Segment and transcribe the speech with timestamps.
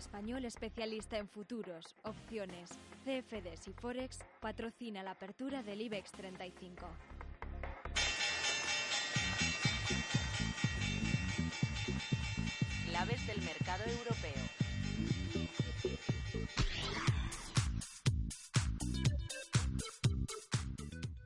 [0.00, 2.70] Español especialista en futuros, opciones,
[3.04, 6.86] CFDs y Forex patrocina la apertura del IBEX 35.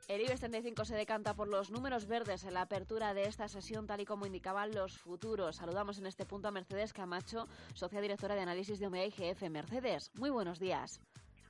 [0.07, 3.87] El IBEX 35 se decanta por los números verdes en la apertura de esta sesión,
[3.87, 5.55] tal y como indicaban los futuros.
[5.55, 9.49] Saludamos en este punto a Mercedes Camacho, socia directora de análisis de Omega IGF.
[9.49, 11.01] Mercedes, muy buenos días.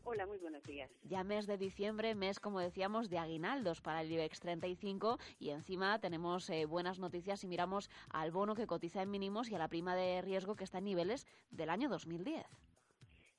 [0.05, 0.89] Hola, muy buenos días.
[1.03, 5.99] Ya mes de diciembre, mes, como decíamos, de aguinaldos para el IBEX 35 y encima
[5.99, 9.67] tenemos eh, buenas noticias si miramos al bono que cotiza en mínimos y a la
[9.67, 12.45] prima de riesgo que está en niveles del año 2010.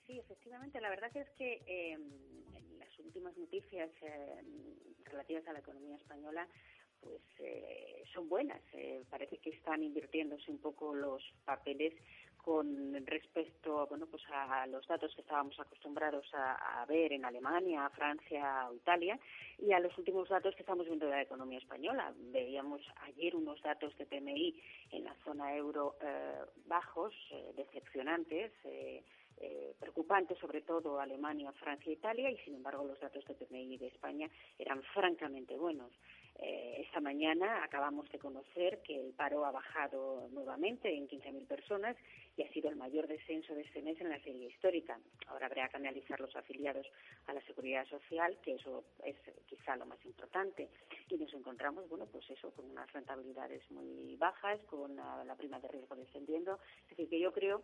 [0.07, 1.99] Sí, efectivamente, la verdad es que eh,
[2.97, 4.43] las últimas noticias eh,
[5.05, 6.47] relativas a la economía española
[7.01, 8.61] pues eh, son buenas.
[8.73, 11.93] Eh, parece que están invirtiéndose un poco los papeles
[12.37, 17.91] con respecto bueno, pues a los datos que estábamos acostumbrados a, a, ver en Alemania,
[17.91, 19.19] Francia o Italia
[19.59, 22.15] y a los últimos datos que estamos viendo de la economía española.
[22.17, 28.53] Veíamos ayer unos datos de PMI en la zona euro eh, bajos, eh, decepcionantes.
[29.39, 33.34] Eh, eh, preocupante, sobre todo Alemania, Francia e Italia, y sin embargo los datos de
[33.34, 34.28] PMI de España
[34.59, 35.93] eran francamente buenos.
[36.39, 41.97] Eh, esta mañana acabamos de conocer que el paro ha bajado nuevamente en 15.000 personas
[42.37, 44.98] y ha sido el mayor descenso de este mes en la serie histórica.
[45.28, 46.87] Ahora habrá que analizar los afiliados
[47.27, 49.16] a la seguridad social, que eso es
[49.47, 50.69] quizá lo más importante.
[51.09, 55.69] Y nos encontramos, bueno, pues eso, con unas rentabilidades muy bajas, con la, prima de
[55.69, 56.59] riesgo descendiendo.
[56.91, 57.62] Es que yo creo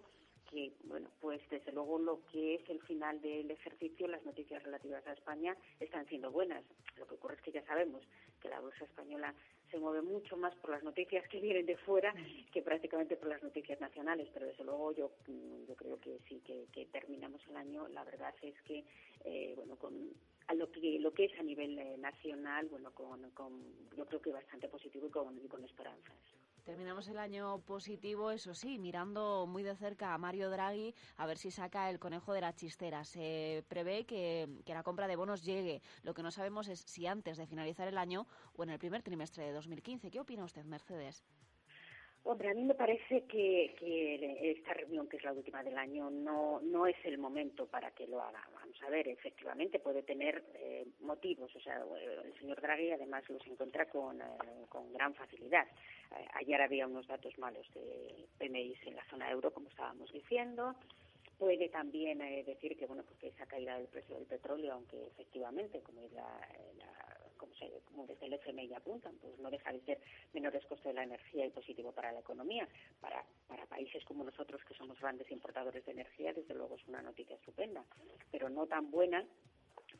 [0.52, 5.06] que, bueno, pues desde luego lo que es el final del ejercicio, las noticias relativas
[5.06, 6.62] a España están siendo buenas.
[6.98, 8.02] Lo que ocurre es que ya sabemos
[8.40, 9.34] que la bolsa española
[9.70, 12.14] se mueve mucho más por las noticias que vienen de fuera
[12.52, 15.10] que prácticamente por las noticias nacionales, pero desde luego yo,
[15.66, 18.84] yo creo que sí, que, que terminamos el año, la verdad es que,
[19.24, 20.10] eh, bueno, con
[20.48, 23.52] a lo que lo que es a nivel eh, nacional, bueno, con, con,
[23.96, 26.41] yo creo que bastante positivo y con, y con esperanzas.
[26.64, 31.36] Terminamos el año positivo, eso sí, mirando muy de cerca a Mario Draghi a ver
[31.36, 33.04] si saca el conejo de la chistera.
[33.04, 35.82] Se prevé que, que, la compra de bonos llegue.
[36.04, 39.02] Lo que no sabemos es si antes de finalizar el año o en el primer
[39.02, 40.12] trimestre de 2015.
[40.12, 41.24] ¿Qué opina usted, Mercedes?
[42.24, 46.08] Hombre, a mí me parece que, que, esta reunión, que es la última del año,
[46.08, 48.48] no, no es el momento para que lo haga.
[48.54, 51.54] Vamos a ver, efectivamente puede tener eh, motivos.
[51.56, 51.82] O sea,
[52.24, 54.24] el señor Draghi además los encuentra con, eh,
[54.68, 55.66] con gran facilidad.
[55.66, 60.76] Eh, ayer había unos datos malos de PMI en la zona euro, como estábamos diciendo.
[61.38, 65.80] Puede también eh, decir que, bueno, porque esa caída del precio del petróleo, aunque efectivamente,
[65.80, 66.38] como es la
[67.42, 70.00] como, se, como desde el FMI apuntan, pues no deja de ser
[70.32, 72.68] menores costes de la energía y positivo para la economía.
[73.00, 77.02] Para, para países como nosotros, que somos grandes importadores de energía, desde luego es una
[77.02, 77.84] noticia estupenda,
[78.30, 79.26] pero no tan buena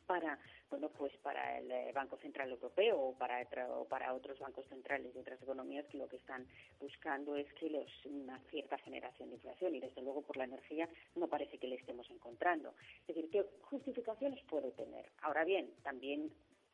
[0.05, 0.37] para
[0.69, 3.47] bueno pues para el Banco Central Europeo o para
[3.87, 6.45] para otros bancos centrales de otras economías que lo que están
[6.79, 9.75] buscando es que los, una cierta generación de inflación.
[9.75, 12.73] Y desde luego por la energía no parece que le estemos encontrando.
[13.01, 15.05] Es decir qué justificaciones puede tener.
[15.21, 16.31] Ahora bien también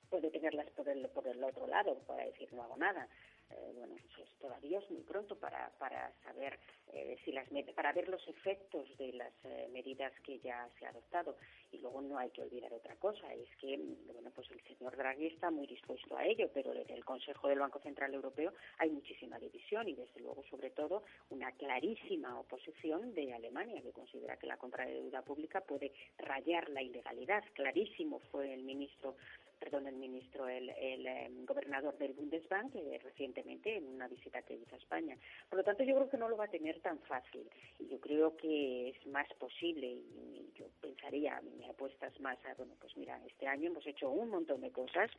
[0.09, 3.08] puede tenerlas por el por el otro lado para decir no hago nada
[3.52, 6.59] eh, bueno, pues todavía es muy pronto para, para saber
[6.94, 10.90] eh, si las para ver los efectos de las eh, medidas que ya se ha
[10.90, 11.36] adoptado.
[11.72, 13.78] Y luego no hay que olvidar otra cosa, es que
[14.12, 17.59] bueno, pues el señor Draghi está muy dispuesto a ello, pero en el Consejo del
[17.59, 23.33] Banco Central Europeo hay muchísima división y desde luego, sobre todo, una clarísima oposición de
[23.33, 27.44] Alemania que considera que la compra de deuda pública puede rayar la ilegalidad.
[27.54, 29.16] Clarísimo fue el ministro
[29.59, 34.56] perdón, el ministro, el, el eh, gobernador del Bundesbank eh, recientemente en una visita que
[34.56, 35.17] hizo a España.
[35.50, 37.50] Por lo tanto, yo creo que no lo va a tener tan fácil.
[37.77, 42.53] Y yo creo que es más posible y, y yo pensaría, me apuestas más a,
[42.56, 45.11] bueno, pues mira, este año hemos hecho un montón de cosas.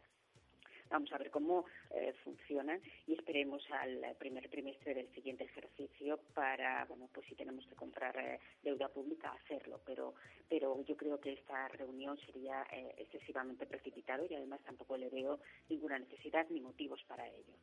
[0.91, 5.70] Vamos a ver cómo eh, funcionan y esperemos al primer trimestre del siguiente ejercicio
[6.19, 9.81] para, bueno, pues si tenemos que comprar eh, deuda pública, hacerlo.
[9.85, 10.15] Pero,
[10.49, 15.41] pero yo creo que esta reunión sería eh, excesivamente precipitado y además tampoco le veo
[15.69, 17.55] ninguna necesidad ni motivos para ello.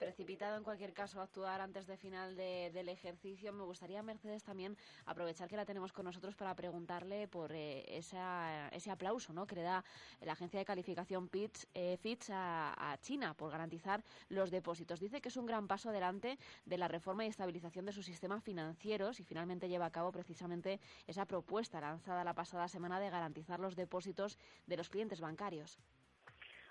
[0.00, 3.52] Precipitado en cualquier caso actuar antes de final del ejercicio.
[3.52, 8.90] Me gustaría, Mercedes, también aprovechar que la tenemos con nosotros para preguntarle por eh, ese
[8.90, 9.46] aplauso ¿no?
[9.46, 9.84] que le da
[10.22, 11.30] la agencia de calificación
[11.74, 15.00] eh, Fitch a, a, China por garantizar los depósitos.
[15.00, 18.42] Dice que es un gran paso adelante de la reforma y estabilización de sus sistemas
[18.42, 23.60] financieros y finalmente lleva a cabo precisamente esa propuesta lanzada la pasada semana de garantizar
[23.60, 25.78] los depósitos de los clientes bancarios.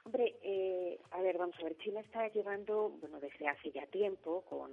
[0.09, 4.41] Hombre, eh, a ver, vamos a ver, China está llevando, bueno, desde hace ya tiempo,
[4.50, 4.71] con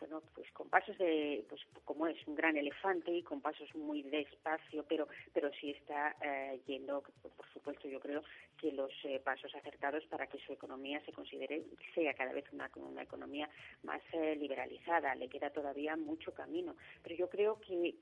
[0.00, 4.02] bueno, pues con pasos de, pues como es un gran elefante y con pasos muy
[4.02, 8.24] despacio, pero, pero sí está eh, yendo, por supuesto, yo creo
[8.62, 11.64] que los eh, pasos acertados para que su economía se considere,
[11.96, 12.70] sea cada vez una,
[13.02, 13.50] economía
[13.82, 15.16] más eh, liberalizada.
[15.16, 17.96] Le queda todavía mucho camino, pero yo creo que,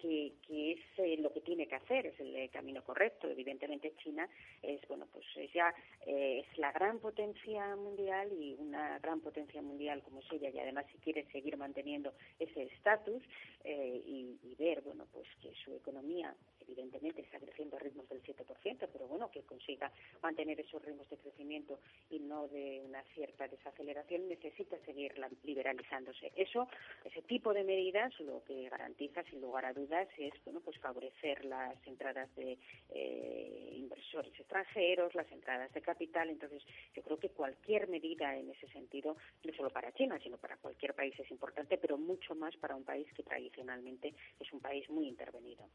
[0.51, 3.27] es lo que tiene que hacer, es el camino correcto.
[3.27, 4.29] Evidentemente China
[4.63, 5.25] es, bueno, pues
[5.55, 5.75] ya
[6.07, 10.85] es la gran potencia mundial y una gran potencia mundial como es ella y además
[10.93, 13.23] si quiere seguir manteniendo ese estatus
[13.65, 18.89] eh, y, ver, bueno, pues que su economía evidentemente está creciendo a ritmos del 7%,
[18.93, 19.91] pero bueno, que consiga
[20.23, 21.79] mantener esos ritmos de crecimiento
[22.11, 25.15] y no de una cierta desaceleración, necesita seguir
[25.45, 26.33] liberalizándose.
[26.37, 26.69] Eso,
[27.05, 31.45] ese tipo de medidas, lo que garantiza, sin lugar a dudas, es, bueno, pues favorecer
[31.45, 32.59] las entradas de
[32.91, 36.31] eh, inversores extranjeros, las entradas de capital.
[36.31, 36.63] Entonces,
[36.95, 40.95] yo creo que cualquier medida en ese sentido, no solo para China, sino para cualquier
[40.95, 45.09] país es importante, pero mucho más para un país que tradicionalmente es un país muy
[45.09, 45.69] intervenido.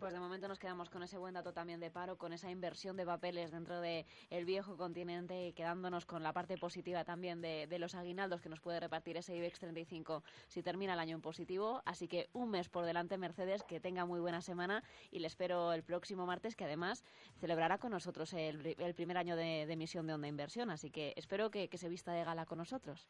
[0.00, 2.96] Pues de momento nos quedamos con ese buen dato también de paro, con esa inversión
[2.96, 7.68] de papeles dentro del el viejo continente y quedándonos con la parte positiva también de,
[7.78, 11.82] los aguinaldos que nos puede repartir ese IBEX 35 si termina el año en positivo.
[11.84, 15.74] Así que un mes por delante, Mercedes, que tenga muy buena semana y le espero
[15.74, 17.04] el próximo martes, que además
[17.38, 20.70] celebrará con nosotros el, el primer año de, de, emisión de Onda Inversión.
[20.70, 23.06] Así que espero que, que se vista de gala con nosotros.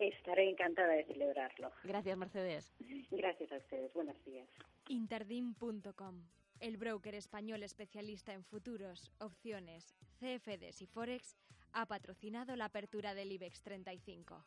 [0.00, 1.70] Estaré encantada de celebrarlo.
[1.84, 2.72] Gracias, Mercedes.
[3.10, 3.92] Gracias a ustedes.
[3.92, 4.48] Buenos días.
[4.88, 6.22] Interdim.com,
[6.58, 11.36] el broker español especialista en futuros, opciones, CFDs y Forex,
[11.72, 14.42] ha patrocinado la apertura del IBEX 35.